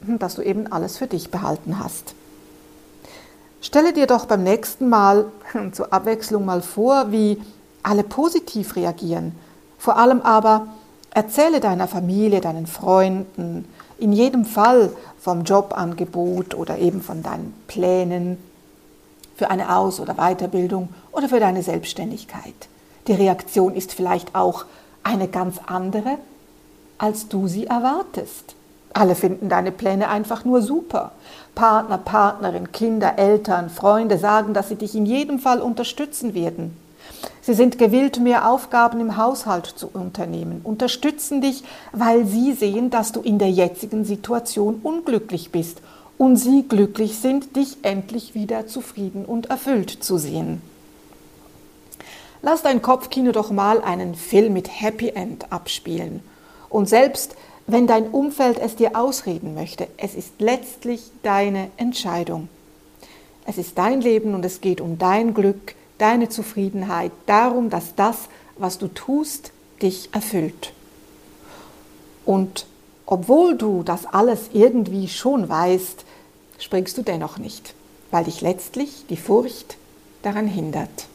dass 0.00 0.36
du 0.36 0.42
eben 0.42 0.72
alles 0.72 0.96
für 0.96 1.06
dich 1.06 1.30
behalten 1.30 1.78
hast. 1.78 2.14
Stelle 3.60 3.92
dir 3.92 4.06
doch 4.06 4.26
beim 4.26 4.44
nächsten 4.44 4.88
Mal 4.88 5.26
zur 5.72 5.92
Abwechslung 5.92 6.44
mal 6.44 6.62
vor, 6.62 7.10
wie 7.10 7.42
alle 7.82 8.04
positiv 8.04 8.76
reagieren. 8.76 9.32
Vor 9.78 9.96
allem 9.96 10.20
aber 10.22 10.68
erzähle 11.10 11.60
deiner 11.60 11.88
Familie, 11.88 12.40
deinen 12.40 12.66
Freunden, 12.66 13.66
in 13.98 14.12
jedem 14.12 14.44
Fall 14.44 14.90
vom 15.18 15.42
Jobangebot 15.42 16.54
oder 16.54 16.78
eben 16.78 17.02
von 17.02 17.22
deinen 17.22 17.52
Plänen 17.66 18.38
für 19.38 19.50
eine 19.50 19.74
Aus- 19.74 20.00
oder 20.00 20.14
Weiterbildung 20.14 20.88
oder 21.12 21.28
für 21.28 21.38
deine 21.38 21.62
Selbstständigkeit. 21.62 22.68
Die 23.06 23.12
Reaktion 23.12 23.74
ist 23.74 23.94
vielleicht 23.94 24.34
auch 24.34 24.64
eine 25.04 25.28
ganz 25.28 25.60
andere, 25.64 26.18
als 26.98 27.28
du 27.28 27.46
sie 27.46 27.66
erwartest. 27.66 28.56
Alle 28.92 29.14
finden 29.14 29.48
deine 29.48 29.70
Pläne 29.70 30.08
einfach 30.08 30.44
nur 30.44 30.60
super. 30.60 31.12
Partner, 31.54 31.98
Partnerin, 31.98 32.72
Kinder, 32.72 33.16
Eltern, 33.16 33.70
Freunde 33.70 34.18
sagen, 34.18 34.54
dass 34.54 34.70
sie 34.70 34.74
dich 34.74 34.96
in 34.96 35.06
jedem 35.06 35.38
Fall 35.38 35.60
unterstützen 35.60 36.34
werden. 36.34 36.76
Sie 37.40 37.54
sind 37.54 37.78
gewillt, 37.78 38.18
mehr 38.18 38.50
Aufgaben 38.50 38.98
im 38.98 39.16
Haushalt 39.16 39.66
zu 39.66 39.88
unternehmen, 39.88 40.62
unterstützen 40.64 41.40
dich, 41.40 41.62
weil 41.92 42.26
sie 42.26 42.54
sehen, 42.54 42.90
dass 42.90 43.12
du 43.12 43.20
in 43.20 43.38
der 43.38 43.50
jetzigen 43.50 44.04
Situation 44.04 44.80
unglücklich 44.82 45.52
bist 45.52 45.80
und 46.18 46.36
sie 46.36 46.64
glücklich 46.68 47.16
sind, 47.18 47.56
dich 47.56 47.78
endlich 47.82 48.34
wieder 48.34 48.66
zufrieden 48.66 49.24
und 49.24 49.46
erfüllt 49.46 49.90
zu 49.90 50.18
sehen. 50.18 50.60
Lass 52.42 52.62
dein 52.62 52.82
Kopfkino 52.82 53.32
doch 53.32 53.50
mal 53.50 53.80
einen 53.80 54.14
Film 54.14 54.52
mit 54.52 54.68
Happy 54.68 55.08
End 55.10 55.50
abspielen. 55.50 56.22
Und 56.68 56.88
selbst 56.88 57.34
wenn 57.66 57.86
dein 57.86 58.08
Umfeld 58.08 58.58
es 58.58 58.76
dir 58.76 58.96
ausreden 58.96 59.54
möchte, 59.54 59.88
es 59.96 60.14
ist 60.14 60.40
letztlich 60.40 61.10
deine 61.22 61.70
Entscheidung. 61.76 62.48
Es 63.44 63.58
ist 63.58 63.78
dein 63.78 64.00
Leben 64.00 64.34
und 64.34 64.44
es 64.44 64.60
geht 64.60 64.80
um 64.80 64.98
dein 64.98 65.34
Glück, 65.34 65.74
deine 65.98 66.28
Zufriedenheit, 66.28 67.12
darum, 67.26 67.70
dass 67.70 67.94
das, 67.94 68.28
was 68.56 68.78
du 68.78 68.88
tust, 68.88 69.52
dich 69.82 70.08
erfüllt. 70.12 70.72
Und 72.24 72.66
obwohl 73.04 73.56
du 73.56 73.82
das 73.82 74.06
alles 74.06 74.50
irgendwie 74.52 75.08
schon 75.08 75.48
weißt, 75.48 76.04
springst 76.58 76.98
du 76.98 77.02
dennoch 77.02 77.38
nicht, 77.38 77.74
weil 78.10 78.24
dich 78.24 78.40
letztlich 78.40 79.06
die 79.08 79.16
Furcht 79.16 79.76
daran 80.22 80.46
hindert. 80.46 81.06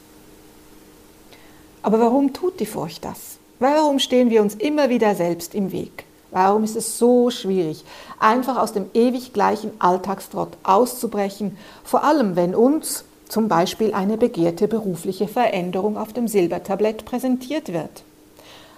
Aber 1.81 2.00
warum 2.00 2.33
tut 2.33 2.59
die 2.59 2.65
Furcht 2.65 3.03
das? 3.05 3.38
Warum 3.59 4.00
stehen 4.00 4.29
wir 4.29 4.41
uns 4.41 4.55
immer 4.55 4.89
wieder 4.89 5.15
selbst 5.15 5.53
im 5.53 5.71
Weg? 5.71 6.05
Warum 6.31 6.63
ist 6.63 6.75
es 6.75 6.97
so 6.97 7.29
schwierig, 7.29 7.85
einfach 8.19 8.57
aus 8.57 8.73
dem 8.73 8.88
ewig 8.93 9.33
gleichen 9.33 9.71
Alltagstrott 9.79 10.57
auszubrechen, 10.63 11.57
vor 11.83 12.03
allem 12.03 12.35
wenn 12.35 12.55
uns 12.55 13.03
zum 13.29 13.47
Beispiel 13.47 13.93
eine 13.93 14.17
begehrte 14.17 14.67
berufliche 14.67 15.27
Veränderung 15.27 15.97
auf 15.97 16.12
dem 16.12 16.27
Silbertablett 16.27 17.05
präsentiert 17.05 17.71
wird? 17.71 18.03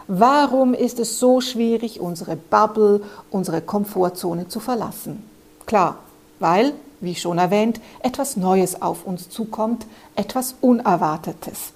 Warum 0.07 0.74
ist 0.74 1.00
es 1.00 1.17
so 1.17 1.41
schwierig, 1.41 2.00
unsere 2.00 2.36
Bubble, 2.36 3.01
unsere 3.31 3.62
Komfortzone 3.62 4.48
zu 4.50 4.60
verlassen? 4.60 5.24
Klar, 5.65 5.98
weil, 6.46 6.74
wie 7.02 7.16
schon 7.16 7.40
erwähnt, 7.40 7.82
etwas 8.02 8.38
Neues 8.38 8.80
auf 8.80 9.08
uns 9.08 9.30
zukommt, 9.30 9.88
etwas 10.16 10.54
Unerwartetes. 10.62 11.74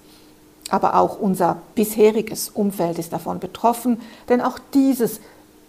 Aber 0.70 0.94
auch 0.94 1.18
unser 1.18 1.56
bisheriges 1.74 2.50
Umfeld 2.50 3.00
ist 3.00 3.12
davon 3.12 3.40
betroffen, 3.40 4.00
denn 4.28 4.40
auch 4.40 4.60
dieses 4.72 5.18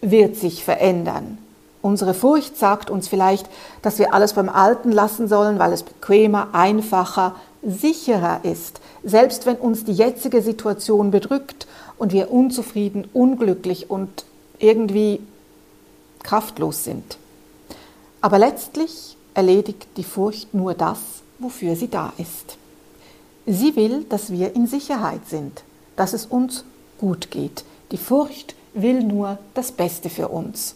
wird 0.01 0.35
sich 0.35 0.63
verändern. 0.63 1.39
Unsere 1.81 2.13
Furcht 2.13 2.59
sagt 2.59 2.91
uns 2.91 3.07
vielleicht, 3.07 3.47
dass 3.81 3.97
wir 3.97 4.13
alles 4.13 4.33
beim 4.33 4.49
Alten 4.49 4.91
lassen 4.91 5.27
sollen, 5.27 5.57
weil 5.57 5.73
es 5.73 5.81
bequemer, 5.81 6.49
einfacher, 6.53 7.35
sicherer 7.63 8.41
ist, 8.43 8.81
selbst 9.03 9.47
wenn 9.47 9.55
uns 9.55 9.83
die 9.83 9.93
jetzige 9.93 10.43
Situation 10.43 11.09
bedrückt 11.09 11.65
und 11.97 12.13
wir 12.13 12.29
unzufrieden, 12.31 13.09
unglücklich 13.13 13.89
und 13.89 14.25
irgendwie 14.59 15.21
kraftlos 16.21 16.83
sind. 16.83 17.17
Aber 18.21 18.37
letztlich 18.37 19.17
erledigt 19.33 19.87
die 19.97 20.03
Furcht 20.03 20.53
nur 20.53 20.73
das, 20.73 20.99
wofür 21.39 21.75
sie 21.75 21.89
da 21.89 22.13
ist. 22.17 22.57
Sie 23.47 23.75
will, 23.75 24.05
dass 24.07 24.31
wir 24.31 24.55
in 24.55 24.67
Sicherheit 24.67 25.27
sind, 25.27 25.63
dass 25.95 26.13
es 26.13 26.27
uns 26.27 26.63
gut 26.99 27.31
geht. 27.31 27.65
Die 27.91 27.97
Furcht 27.97 28.55
will 28.73 29.03
nur 29.03 29.39
das 29.55 29.71
Beste 29.71 30.09
für 30.09 30.27
uns. 30.27 30.75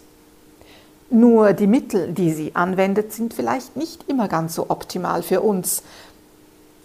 Nur 1.11 1.53
die 1.53 1.67
Mittel, 1.67 2.11
die 2.11 2.33
sie 2.33 2.55
anwendet, 2.55 3.13
sind 3.13 3.33
vielleicht 3.33 3.77
nicht 3.77 4.09
immer 4.09 4.27
ganz 4.27 4.55
so 4.55 4.69
optimal 4.69 5.21
für 5.21 5.41
uns. 5.41 5.83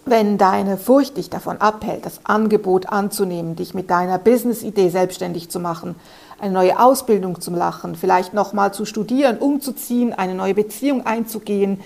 Wenn 0.05 0.37
deine 0.37 0.77
Furcht 0.77 1.17
dich 1.17 1.29
davon 1.29 1.57
abhält, 1.57 2.05
das 2.05 2.21
Angebot 2.23 2.87
anzunehmen, 2.89 3.55
dich 3.55 3.73
mit 3.73 3.89
deiner 3.89 4.19
Business-Idee 4.19 4.89
selbstständig 4.89 5.49
zu 5.49 5.59
machen, 5.59 5.95
eine 6.41 6.53
neue 6.53 6.79
Ausbildung 6.79 7.39
zu 7.39 7.51
machen, 7.51 7.95
vielleicht 7.95 8.33
nochmal 8.33 8.73
zu 8.73 8.85
studieren, 8.85 9.37
umzuziehen, 9.37 10.13
eine 10.13 10.33
neue 10.33 10.55
Beziehung 10.55 11.05
einzugehen, 11.05 11.79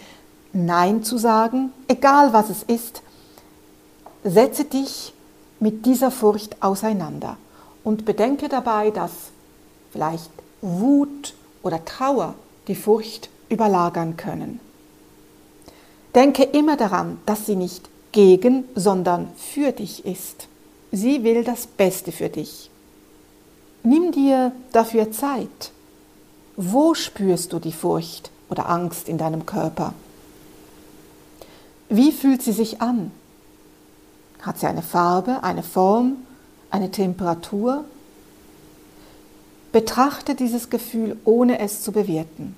Nein 0.54 1.04
zu 1.04 1.18
sagen, 1.18 1.74
egal 1.90 2.32
was 2.32 2.50
es 2.50 2.64
ist, 2.64 3.02
setze 4.24 4.64
dich 4.64 5.14
mit 5.60 5.86
dieser 5.86 6.10
Furcht 6.10 6.64
auseinander 6.64 7.36
und 7.84 8.06
bedenke 8.06 8.48
dabei, 8.48 8.92
dass 8.92 9.12
vielleicht 9.92 10.32
Wut 10.62 11.34
oder 11.62 11.84
Trauer 11.84 12.36
die 12.70 12.76
Furcht 12.76 13.30
überlagern 13.50 14.16
können. 14.16 14.62
Denke 16.16 16.44
immer 16.44 16.78
daran, 16.78 17.20
dass 17.26 17.46
sie 17.46 17.58
nicht 17.58 17.90
gegen, 18.14 18.64
sondern 18.74 19.28
für 19.36 19.74
dich 19.74 20.06
ist. 20.06 20.48
Sie 20.94 21.26
will 21.26 21.44
das 21.44 21.68
Beste 21.68 22.14
für 22.14 22.30
dich. 22.30 22.72
Nimm 23.86 24.12
dir 24.12 24.52
dafür 24.74 25.12
Zeit. 25.12 25.72
Wo 26.58 26.94
spürst 26.94 27.54
du 27.54 27.60
die 27.60 27.72
Furcht 27.72 28.32
oder 28.50 28.68
Angst 28.70 29.08
in 29.08 29.18
deinem 29.18 29.46
Körper? 29.46 29.94
Wie 31.88 32.12
fühlt 32.12 32.42
sie 32.42 32.52
sich 32.52 32.82
an? 32.82 33.12
Hat 34.42 34.60
sie 34.60 34.68
eine 34.68 34.82
Farbe, 34.82 35.44
eine 35.44 35.64
Form 35.64 36.18
eine 36.76 36.92
Temperatur. 36.92 37.86
Betrachte 39.72 40.36
dieses 40.36 40.70
Gefühl, 40.70 41.18
ohne 41.24 41.60
es 41.60 41.82
zu 41.82 41.92
bewerten. 41.92 42.56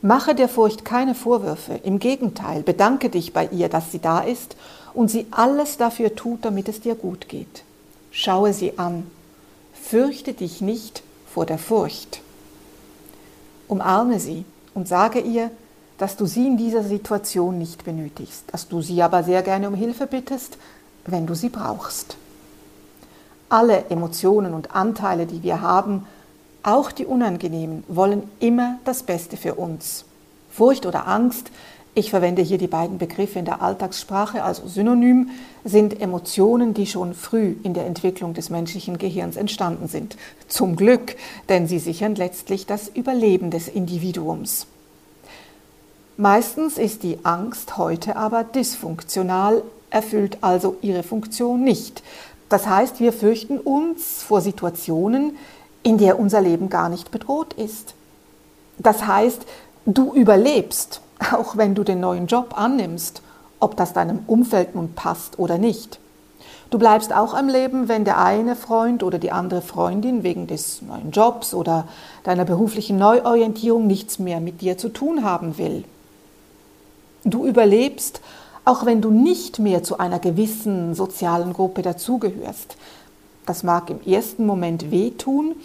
Mache 0.00 0.34
der 0.34 0.48
Furcht 0.48 0.84
keine 0.84 1.14
Vorwürfe, 1.14 1.80
im 1.82 1.98
Gegenteil, 1.98 2.62
bedanke 2.62 3.08
dich 3.08 3.32
bei 3.32 3.48
ihr, 3.48 3.68
dass 3.68 3.90
sie 3.90 3.98
da 3.98 4.20
ist 4.20 4.56
und 4.94 5.10
sie 5.10 5.26
alles 5.30 5.76
dafür 5.76 6.14
tut, 6.14 6.44
damit 6.44 6.68
es 6.68 6.80
dir 6.80 6.94
gut 6.94 7.28
geht. 7.28 7.64
Schaue 8.10 8.52
sie 8.52 8.78
an, 8.78 9.10
fürchte 9.88 10.32
dich 10.32 10.60
nicht 10.60 11.02
vor 11.32 11.46
der 11.46 11.58
Furcht. 11.58 12.20
Umarme 13.68 14.20
sie 14.20 14.44
und 14.74 14.88
sage 14.88 15.20
ihr, 15.20 15.50
dass 15.98 16.16
du 16.16 16.26
sie 16.26 16.46
in 16.46 16.56
dieser 16.56 16.84
Situation 16.84 17.58
nicht 17.58 17.84
benötigst, 17.84 18.44
dass 18.52 18.68
du 18.68 18.80
sie 18.82 19.02
aber 19.02 19.22
sehr 19.24 19.42
gerne 19.42 19.68
um 19.68 19.74
Hilfe 19.74 20.06
bittest, 20.06 20.58
wenn 21.06 21.26
du 21.26 21.34
sie 21.34 21.48
brauchst 21.48 22.16
alle 23.48 23.86
Emotionen 23.88 24.54
und 24.54 24.74
Anteile, 24.74 25.26
die 25.26 25.42
wir 25.42 25.60
haben, 25.60 26.06
auch 26.62 26.92
die 26.92 27.06
unangenehmen, 27.06 27.84
wollen 27.88 28.28
immer 28.40 28.78
das 28.84 29.02
Beste 29.02 29.36
für 29.36 29.54
uns. 29.54 30.04
Furcht 30.50 30.86
oder 30.86 31.06
Angst, 31.06 31.50
ich 31.98 32.10
verwende 32.10 32.42
hier 32.42 32.58
die 32.58 32.68
beiden 32.68 32.98
Begriffe 32.98 33.40
in 33.40 33.44
der 33.44 33.60
Alltagssprache, 33.60 34.44
also 34.44 34.68
synonym, 34.68 35.30
sind 35.64 36.00
Emotionen, 36.00 36.72
die 36.72 36.86
schon 36.86 37.12
früh 37.12 37.56
in 37.64 37.74
der 37.74 37.86
Entwicklung 37.86 38.34
des 38.34 38.50
menschlichen 38.50 38.98
Gehirns 38.98 39.36
entstanden 39.36 39.88
sind. 39.88 40.16
Zum 40.46 40.76
Glück, 40.76 41.16
denn 41.48 41.66
sie 41.66 41.80
sichern 41.80 42.14
letztlich 42.14 42.66
das 42.66 42.88
Überleben 42.88 43.50
des 43.50 43.66
Individuums. 43.66 44.68
Meistens 46.16 46.78
ist 46.78 47.02
die 47.02 47.18
Angst 47.24 47.76
heute 47.76 48.16
aber 48.16 48.44
dysfunktional, 48.44 49.62
erfüllt 49.90 50.38
also 50.40 50.76
ihre 50.82 51.02
Funktion 51.02 51.64
nicht. 51.64 52.04
Das 52.48 52.66
heißt, 52.68 53.00
wir 53.00 53.12
fürchten 53.12 53.58
uns 53.58 54.22
vor 54.22 54.40
Situationen, 54.40 55.36
in 55.82 55.98
der 55.98 56.18
unser 56.18 56.40
Leben 56.40 56.68
gar 56.68 56.88
nicht 56.88 57.10
bedroht 57.10 57.54
ist. 57.54 57.94
Das 58.78 59.06
heißt, 59.06 59.42
du 59.84 60.14
überlebst, 60.14 61.00
auch 61.32 61.56
wenn 61.56 61.74
du 61.74 61.84
den 61.84 62.00
neuen 62.00 62.26
Job 62.26 62.58
annimmst, 62.58 63.22
ob 63.60 63.76
das 63.76 63.92
deinem 63.92 64.20
Umfeld 64.26 64.74
nun 64.74 64.92
passt 64.94 65.38
oder 65.38 65.58
nicht. 65.58 65.98
Du 66.70 66.78
bleibst 66.78 67.14
auch 67.14 67.32
am 67.32 67.48
Leben, 67.48 67.88
wenn 67.88 68.04
der 68.04 68.22
eine 68.22 68.54
Freund 68.54 69.02
oder 69.02 69.18
die 69.18 69.32
andere 69.32 69.62
Freundin 69.62 70.22
wegen 70.22 70.46
des 70.46 70.82
neuen 70.82 71.12
Jobs 71.12 71.54
oder 71.54 71.88
deiner 72.24 72.44
beruflichen 72.44 72.98
Neuorientierung 72.98 73.86
nichts 73.86 74.18
mehr 74.18 74.40
mit 74.40 74.60
dir 74.60 74.76
zu 74.76 74.90
tun 74.90 75.24
haben 75.24 75.56
will. 75.56 75.84
Du 77.24 77.46
überlebst, 77.46 78.20
auch 78.66 78.84
wenn 78.84 79.00
du 79.00 79.10
nicht 79.10 79.58
mehr 79.58 79.82
zu 79.82 79.98
einer 79.98 80.18
gewissen 80.18 80.94
sozialen 80.94 81.54
Gruppe 81.54 81.80
dazugehörst. 81.80 82.76
Das 83.46 83.62
mag 83.62 83.88
im 83.88 84.00
ersten 84.04 84.44
Moment 84.44 84.90
wehtun, 84.90 85.56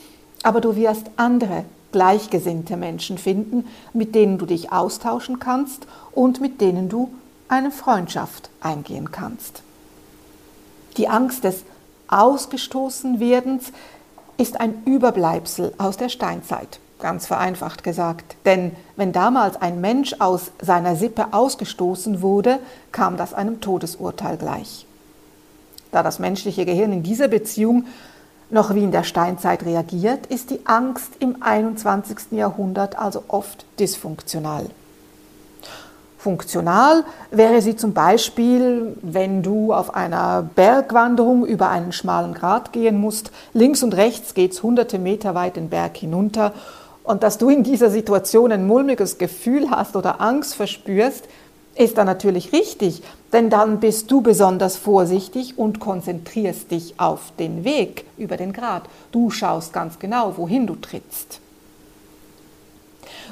aber 0.41 0.61
du 0.61 0.77
wirst 0.77 1.07
andere 1.17 1.65
gleichgesinnte 1.93 2.75
Menschen 2.75 3.17
finden, 3.17 3.65
mit 3.93 4.13
denen 4.13 4.37
du 4.37 4.45
dich 4.45 4.73
austauschen 4.73 5.39
kannst 5.39 5.87
und 6.11 6.41
mit 6.41 6.59
denen 6.59 6.89
du 6.89 7.13
eine 7.47 7.71
Freundschaft 7.71 8.49
eingehen 8.59 9.11
kannst. 9.11 9.61
Die 10.97 11.07
Angst 11.07 11.45
des 11.45 11.63
Ausgestoßenwerdens 12.07 13.71
ist 14.37 14.59
ein 14.59 14.83
Überbleibsel 14.85 15.73
aus 15.77 15.97
der 15.97 16.09
Steinzeit, 16.09 16.79
ganz 16.99 17.25
vereinfacht 17.27 17.83
gesagt. 17.83 18.35
Denn 18.45 18.71
wenn 18.95 19.11
damals 19.11 19.61
ein 19.61 19.79
Mensch 19.79 20.15
aus 20.19 20.51
seiner 20.61 20.95
Sippe 20.95 21.33
ausgestoßen 21.33 22.21
wurde, 22.21 22.59
kam 22.91 23.17
das 23.17 23.33
einem 23.33 23.61
Todesurteil 23.61 24.37
gleich. 24.37 24.85
Da 25.91 26.03
das 26.03 26.19
menschliche 26.19 26.65
Gehirn 26.65 26.91
in 26.91 27.03
dieser 27.03 27.27
Beziehung 27.27 27.85
noch 28.53 28.73
wie 28.75 28.83
in 28.83 28.91
der 28.91 29.03
Steinzeit 29.03 29.65
reagiert, 29.65 30.27
ist 30.27 30.49
die 30.49 30.61
Angst 30.65 31.13
im 31.19 31.41
21. 31.41 32.31
Jahrhundert 32.31 32.97
also 32.97 33.23
oft 33.27 33.65
dysfunktional. 33.79 34.67
Funktional 36.17 37.03
wäre 37.31 37.61
sie 37.61 37.75
zum 37.75 37.93
Beispiel, 37.93 38.95
wenn 39.01 39.43
du 39.43 39.73
auf 39.73 39.93
einer 39.93 40.47
Bergwanderung 40.55 41.45
über 41.45 41.69
einen 41.69 41.91
schmalen 41.91 42.33
Grat 42.33 42.71
gehen 42.71 43.01
musst. 43.01 43.31
Links 43.53 43.83
und 43.83 43.93
rechts 43.93 44.33
geht 44.33 44.53
es 44.53 44.63
hunderte 44.63 44.99
Meter 44.99 45.35
weit 45.35 45.57
den 45.57 45.67
Berg 45.69 45.97
hinunter. 45.97 46.53
Und 47.03 47.23
dass 47.23 47.37
du 47.37 47.49
in 47.49 47.63
dieser 47.63 47.89
Situation 47.89 48.53
ein 48.53 48.65
mulmiges 48.65 49.17
Gefühl 49.17 49.69
hast 49.69 49.97
oder 49.97 50.21
Angst 50.21 50.55
verspürst, 50.55 51.25
ist 51.75 51.97
dann 51.97 52.05
natürlich 52.05 52.53
richtig, 52.53 53.03
denn 53.33 53.49
dann 53.49 53.79
bist 53.79 54.11
du 54.11 54.21
besonders 54.21 54.77
vorsichtig 54.77 55.57
und 55.57 55.79
konzentrierst 55.79 56.71
dich 56.71 56.99
auf 56.99 57.33
den 57.39 57.63
Weg 57.63 58.05
über 58.17 58.37
den 58.37 58.53
Grat. 58.53 58.83
Du 59.11 59.31
schaust 59.31 59.73
ganz 59.73 59.99
genau, 59.99 60.37
wohin 60.37 60.67
du 60.67 60.75
trittst. 60.75 61.39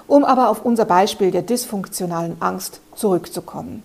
Um 0.08 0.26
aber 0.26 0.50
auf 0.50 0.66
unser 0.66 0.86
Beispiel 0.86 1.32
der 1.32 1.44
dysfunktionalen 1.44 2.36
Angst 2.42 2.82
zurückzukommen. 2.96 3.84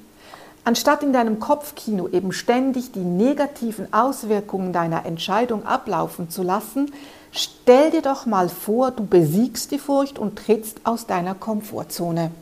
Anstatt 0.65 1.05
in 1.05 1.13
deinem 1.13 1.39
Kopfkino 1.39 2.09
eben 2.09 2.33
ständig 2.33 2.91
die 2.91 2.99
negativen 2.99 3.93
Auswirkungen 3.93 4.73
deiner 4.73 5.07
Entscheidung 5.07 5.65
ablaufen 5.65 6.29
zu 6.29 6.43
lassen, 6.43 6.91
stell 7.31 7.93
dir 7.93 8.03
doch 8.03 8.27
mal 8.27 8.49
vor, 8.49 8.91
du 8.91 9.07
besiegst 9.07 9.71
die 9.71 9.79
Furcht 9.79 10.19
und 10.19 10.37
trittst 10.37 10.81
aus 10.83 11.07
deiner 11.07 11.37
Komfortzone. 11.37 12.33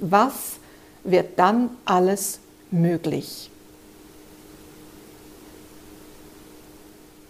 Was 0.00 0.32
wird 1.04 1.38
dann 1.38 1.68
alles 1.84 2.38
möglich? 2.72 3.50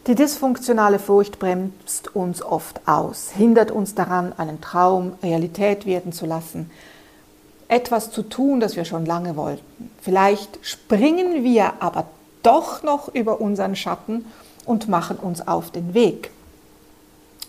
Die 0.08 0.16
dysfunktionale 0.16 0.98
Furcht 0.98 1.38
bremst 1.38 2.16
uns 2.16 2.42
oft 2.42 2.80
aus, 2.88 3.30
hindert 3.30 3.70
uns 3.70 3.94
daran, 3.94 4.32
einen 4.36 4.60
Traum 4.60 5.12
Realität 5.22 5.86
werden 5.86 6.12
zu 6.12 6.26
lassen, 6.26 6.70
etwas 7.68 8.10
zu 8.10 8.22
tun, 8.22 8.58
das 8.58 8.74
wir 8.74 8.84
schon 8.84 9.06
lange 9.06 9.36
wollten. 9.36 9.90
Vielleicht 10.00 10.58
springen 10.62 11.44
wir 11.44 11.74
aber 11.78 12.06
doch 12.42 12.82
noch 12.82 13.14
über 13.14 13.40
unseren 13.40 13.76
Schatten 13.76 14.24
und 14.64 14.88
machen 14.88 15.18
uns 15.18 15.46
auf 15.46 15.70
den 15.70 15.94
Weg, 15.94 16.30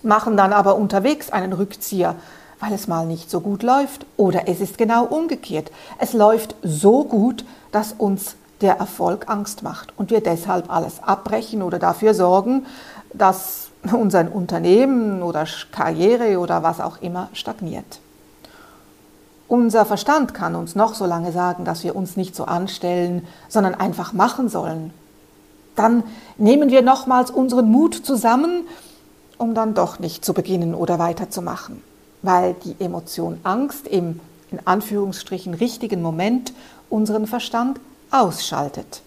machen 0.03 0.38
dann 0.38 0.53
aber 0.53 0.75
unterwegs 0.75 1.32
einen 1.32 1.53
Rückzieher, 1.53 2.15
weil 2.63 2.73
es 2.73 2.88
mal 2.88 3.06
nicht 3.06 3.30
so 3.30 3.41
gut 3.41 3.62
läuft. 3.62 4.06
Oder 4.15 4.47
es 4.47 4.62
ist 4.62 4.78
genau 4.78 5.06
umgekehrt. 5.06 5.71
Es 5.99 6.13
läuft 6.13 6.56
so 6.63 7.04
gut, 7.04 7.43
dass 7.71 7.91
uns 7.93 8.36
der 8.62 8.78
Erfolg 8.78 9.28
Angst 9.28 9.63
macht 9.63 9.91
und 9.97 10.10
wir 10.10 10.21
deshalb 10.21 10.71
alles 10.71 11.04
abbrechen 11.04 11.62
oder 11.62 11.80
dafür 11.80 12.13
sorgen, 12.13 12.65
dass 13.13 13.69
unser 13.91 14.34
Unternehmen 14.34 15.21
oder 15.21 15.45
Karriere 15.71 16.39
oder 16.39 16.63
was 16.63 16.80
auch 16.80 17.02
immer 17.02 17.28
stagniert. 17.34 17.99
Unser 19.49 19.86
Verstand 19.86 20.34
kann 20.34 20.56
uns 20.56 20.73
noch 20.73 20.93
so 20.93 21.06
lange 21.06 21.34
sagen, 21.34 21.65
dass 21.65 21.84
wir 21.84 21.95
uns 21.95 22.15
nicht 22.15 22.36
so 22.36 22.45
anstellen, 22.45 23.28
sondern 23.49 23.76
einfach 23.76 24.13
machen 24.13 24.47
sollen. 24.47 24.93
Dann 25.76 26.04
nehmen 26.38 26.69
wir 26.71 26.82
nochmals 26.82 27.30
unseren 27.30 27.69
Mut 27.69 27.93
zusammen, 27.93 28.65
um 29.38 29.54
dann 29.54 29.73
doch 29.73 29.99
nicht 29.99 30.23
zu 30.23 30.34
beginnen 30.34 30.73
oder 30.73 30.97
weiterzumachen, 30.97 31.82
weil 32.23 32.55
die 32.65 32.75
Emotion 32.83 33.39
Angst 33.43 33.88
im 33.88 34.19
in 34.53 34.59
Anführungsstrichen 34.65 35.55
richtigen 35.55 36.01
Moment 36.01 36.53
unseren 36.89 37.25
Verstand 37.25 37.79
ausschaltet. 38.12 39.01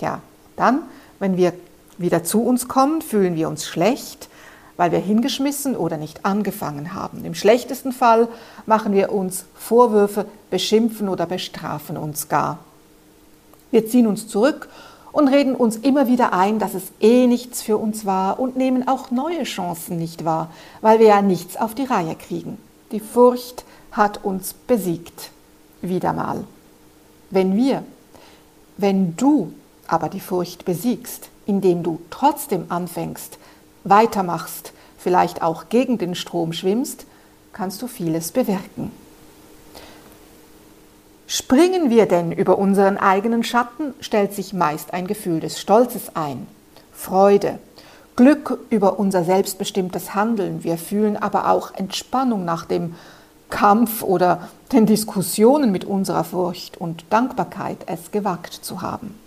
Ja, 0.00 0.20
dann, 0.56 0.82
wenn 1.18 1.38
wir 1.38 1.54
wieder 1.96 2.22
zu 2.24 2.42
uns 2.42 2.68
kommen, 2.68 3.00
fühlen 3.00 3.36
wir 3.36 3.48
uns 3.48 3.66
schlecht, 3.66 4.28
weil 4.76 4.92
wir 4.92 4.98
hingeschmissen 4.98 5.74
oder 5.74 5.96
nicht 5.96 6.26
angefangen 6.26 6.92
haben. 6.92 7.24
Im 7.24 7.34
schlechtesten 7.34 7.92
Fall 7.92 8.28
machen 8.66 8.92
wir 8.92 9.12
uns 9.12 9.46
Vorwürfe, 9.54 10.26
beschimpfen 10.50 11.08
oder 11.08 11.24
bestrafen 11.24 11.96
uns 11.96 12.28
gar. 12.28 12.58
Wir 13.70 13.86
ziehen 13.86 14.06
uns 14.06 14.28
zurück 14.28 14.68
und 15.16 15.28
reden 15.28 15.54
uns 15.54 15.76
immer 15.76 16.06
wieder 16.08 16.32
ein, 16.32 16.58
dass 16.58 16.74
es 16.74 16.84
eh 17.00 17.26
nichts 17.26 17.62
für 17.62 17.78
uns 17.78 18.04
war 18.04 18.38
und 18.38 18.56
nehmen 18.56 18.86
auch 18.86 19.10
neue 19.10 19.44
Chancen 19.44 19.96
nicht 19.96 20.24
wahr, 20.26 20.50
weil 20.82 20.98
wir 20.98 21.06
ja 21.06 21.22
nichts 21.22 21.56
auf 21.56 21.74
die 21.74 21.84
Reihe 21.84 22.14
kriegen. 22.14 22.58
Die 22.92 23.00
Furcht 23.00 23.64
hat 23.92 24.24
uns 24.24 24.52
besiegt. 24.52 25.30
Wieder 25.80 26.12
mal. 26.12 26.44
Wenn 27.30 27.56
wir 27.56 27.82
wenn 28.76 29.16
du 29.16 29.52
aber 29.86 30.08
die 30.08 30.20
Furcht 30.20 30.64
besiegst, 30.64 31.30
indem 31.46 31.82
du 31.82 32.00
trotzdem 32.10 32.66
anfängst, 32.68 33.38
weitermachst, 33.84 34.72
vielleicht 34.98 35.40
auch 35.40 35.70
gegen 35.70 35.96
den 35.96 36.14
Strom 36.14 36.52
schwimmst, 36.52 37.06
kannst 37.54 37.80
du 37.80 37.86
vieles 37.86 38.32
bewirken. 38.32 38.90
Springen 41.26 41.90
wir 41.90 42.06
denn 42.06 42.30
über 42.30 42.56
unseren 42.58 42.98
eigenen 42.98 43.42
Schatten, 43.42 43.94
stellt 44.00 44.32
sich 44.32 44.52
meist 44.52 44.94
ein 44.94 45.08
Gefühl 45.08 45.40
des 45.40 45.60
Stolzes 45.60 46.14
ein, 46.14 46.46
Freude, 46.92 47.58
Glück 48.14 48.60
über 48.70 48.98
unser 48.98 49.24
selbstbestimmtes 49.24 50.14
Handeln. 50.14 50.62
Wir 50.62 50.78
fühlen 50.78 51.16
aber 51.16 51.50
auch 51.50 51.74
Entspannung 51.74 52.44
nach 52.44 52.64
dem 52.64 52.94
Kampf 53.50 54.02
oder 54.02 54.48
den 54.72 54.86
Diskussionen 54.86 55.72
mit 55.72 55.84
unserer 55.84 56.24
Furcht 56.24 56.78
und 56.78 57.04
Dankbarkeit, 57.10 57.78
es 57.86 58.10
gewagt 58.12 58.54
zu 58.54 58.80
haben. 58.80 59.18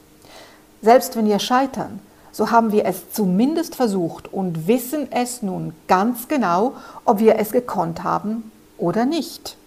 Selbst 0.81 1.15
wenn 1.15 1.27
wir 1.27 1.39
scheitern, 1.39 1.99
so 2.31 2.49
haben 2.49 2.71
wir 2.71 2.85
es 2.85 3.11
zumindest 3.11 3.75
versucht 3.75 4.31
und 4.31 4.67
wissen 4.67 5.11
es 5.11 5.41
nun 5.41 5.73
ganz 5.87 6.27
genau, 6.27 6.73
ob 7.05 7.19
wir 7.19 7.37
es 7.37 7.51
gekonnt 7.51 8.03
haben 8.03 8.51
oder 8.77 9.05
nicht. 9.05 9.57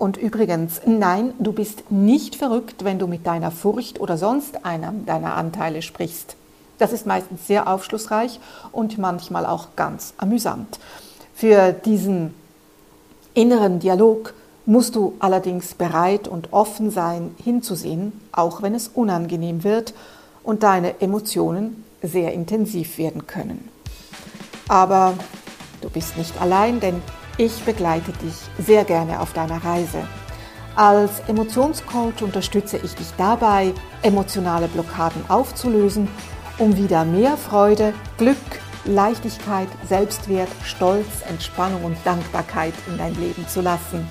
Und 0.00 0.16
übrigens, 0.16 0.80
nein, 0.86 1.34
du 1.38 1.52
bist 1.52 1.90
nicht 1.90 2.34
verrückt, 2.34 2.84
wenn 2.84 2.98
du 2.98 3.06
mit 3.06 3.26
deiner 3.26 3.50
Furcht 3.50 4.00
oder 4.00 4.16
sonst 4.16 4.64
einem 4.64 5.04
deiner 5.04 5.34
Anteile 5.34 5.82
sprichst. 5.82 6.36
Das 6.78 6.94
ist 6.94 7.04
meistens 7.04 7.46
sehr 7.46 7.68
aufschlussreich 7.68 8.40
und 8.72 8.96
manchmal 8.96 9.44
auch 9.44 9.76
ganz 9.76 10.14
amüsant. 10.16 10.80
Für 11.34 11.74
diesen 11.74 12.32
inneren 13.34 13.78
Dialog 13.78 14.32
musst 14.64 14.96
du 14.96 15.16
allerdings 15.18 15.74
bereit 15.74 16.28
und 16.28 16.50
offen 16.54 16.90
sein, 16.90 17.34
hinzusehen, 17.36 18.18
auch 18.32 18.62
wenn 18.62 18.74
es 18.74 18.88
unangenehm 18.88 19.64
wird 19.64 19.92
und 20.42 20.62
deine 20.62 21.02
Emotionen 21.02 21.84
sehr 22.00 22.32
intensiv 22.32 22.96
werden 22.96 23.26
können. 23.26 23.68
Aber 24.66 25.12
du 25.82 25.90
bist 25.90 26.16
nicht 26.16 26.40
allein, 26.40 26.80
denn 26.80 27.02
ich 27.40 27.64
begleite 27.64 28.12
dich 28.22 28.34
sehr 28.58 28.84
gerne 28.84 29.18
auf 29.18 29.32
deiner 29.32 29.64
Reise. 29.64 30.06
Als 30.76 31.20
Emotionscoach 31.26 32.20
unterstütze 32.20 32.76
ich 32.76 32.94
dich 32.94 33.06
dabei, 33.16 33.72
emotionale 34.02 34.68
Blockaden 34.68 35.22
aufzulösen, 35.28 36.06
um 36.58 36.76
wieder 36.76 37.06
mehr 37.06 37.38
Freude, 37.38 37.94
Glück, 38.18 38.36
Leichtigkeit, 38.84 39.68
Selbstwert, 39.88 40.50
Stolz, 40.64 41.22
Entspannung 41.30 41.82
und 41.84 41.96
Dankbarkeit 42.04 42.74
in 42.86 42.98
dein 42.98 43.14
Leben 43.14 43.48
zu 43.48 43.62
lassen. 43.62 44.06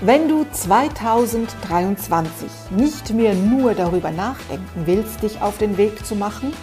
Wenn 0.00 0.26
du 0.26 0.46
2023 0.50 2.48
nicht 2.70 3.12
mehr 3.12 3.34
nur 3.34 3.74
darüber 3.74 4.10
nachdenken 4.10 4.86
willst, 4.86 5.22
dich 5.22 5.42
auf 5.42 5.58
den 5.58 5.76
Weg 5.76 6.06
zu 6.06 6.14
machen, 6.16 6.54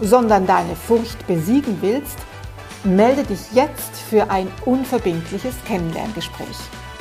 sondern 0.00 0.46
deine 0.46 0.74
Furcht 0.74 1.26
besiegen 1.26 1.76
willst, 1.82 2.16
melde 2.84 3.24
dich 3.24 3.52
jetzt 3.52 3.96
für 3.96 4.30
ein 4.30 4.48
unverbindliches 4.64 5.54
Kennenlerngespräch. 5.66 6.56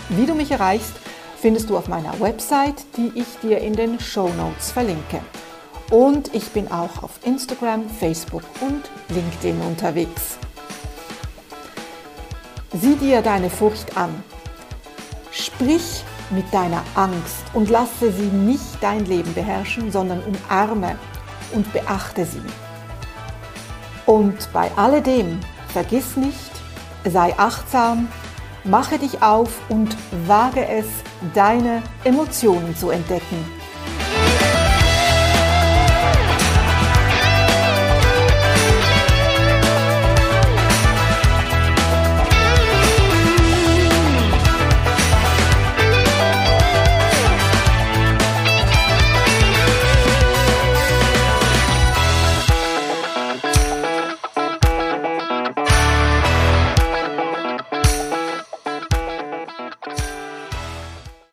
Wie 0.10 0.26
du 0.26 0.34
mich 0.34 0.52
erreichst, 0.52 0.94
findest 1.40 1.70
du 1.70 1.78
auf 1.78 1.88
meiner 1.88 2.20
Website, 2.20 2.86
die 2.96 3.12
ich 3.16 3.28
dir 3.42 3.60
in 3.60 3.74
den 3.74 4.00
Show 4.00 4.30
Notes 4.38 4.72
verlinke. 4.72 5.20
und 5.92 6.34
ich 6.34 6.50
bin 6.50 6.72
auch 6.72 7.04
auf 7.04 7.20
Instagram, 7.24 7.88
Facebook 7.88 8.42
und 8.62 8.90
LinkedIn 9.10 9.62
unterwegs. 9.62 10.38
Sieh 12.74 12.96
dir 12.96 13.22
deine 13.22 13.50
Furcht 13.52 13.96
an. 13.96 14.24
Sprich 15.32 16.04
mit 16.32 16.52
deiner 16.52 16.84
Angst 16.96 17.44
und 17.54 17.70
lasse 17.70 18.12
sie 18.12 18.24
nicht 18.24 18.82
dein 18.82 19.06
Leben 19.06 19.34
beherrschen, 19.36 19.92
sondern 19.92 20.24
umarme 20.24 20.98
und 21.54 21.72
beachte 21.74 22.26
sie. 22.26 22.42
Und 24.08 24.52
bei 24.52 24.72
alledem 24.76 25.40
vergiss 25.74 26.16
nicht, 26.16 26.52
sei 27.04 27.38
achtsam, 27.38 28.08
mache 28.64 28.98
dich 29.00 29.22
auf 29.22 29.50
und 29.70 29.96
wage 30.28 30.66
es, 30.66 30.86
deine 31.34 31.82
Emotionen 32.04 32.76
zu 32.78 32.92
entdecken 32.92 33.63